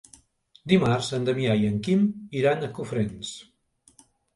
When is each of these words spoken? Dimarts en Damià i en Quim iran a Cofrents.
Dimarts 0.73 1.11
en 1.19 1.29
Damià 1.29 1.59
i 1.61 1.69
en 1.75 1.77
Quim 1.91 2.11
iran 2.43 2.67
a 2.71 2.75
Cofrents. 2.81 3.41